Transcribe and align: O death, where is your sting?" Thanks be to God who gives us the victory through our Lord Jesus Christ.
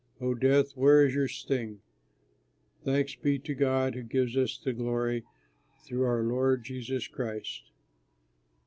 O 0.19 0.33
death, 0.33 0.71
where 0.75 1.05
is 1.05 1.13
your 1.13 1.27
sting?" 1.27 1.79
Thanks 2.83 3.13
be 3.13 3.37
to 3.37 3.53
God 3.53 3.93
who 3.93 4.01
gives 4.01 4.35
us 4.35 4.57
the 4.57 4.71
victory 4.73 5.23
through 5.85 6.05
our 6.05 6.23
Lord 6.23 6.63
Jesus 6.63 7.07
Christ. 7.07 7.69